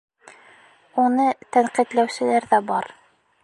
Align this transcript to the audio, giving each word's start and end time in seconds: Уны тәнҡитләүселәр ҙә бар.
Уны 1.03 1.27
тәнҡитләүселәр 1.57 2.51
ҙә 2.55 2.65
бар. 2.73 2.93